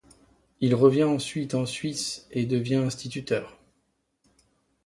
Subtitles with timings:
[0.61, 3.59] Il revient ensuite en Suisse et devient instituteur.